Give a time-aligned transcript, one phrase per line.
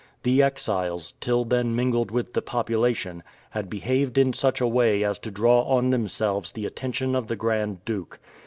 [0.23, 5.19] The exiles, till then mingled with the population, had behaved in such a way as
[5.19, 8.17] to draw on themselves the attention of the Grand Duke.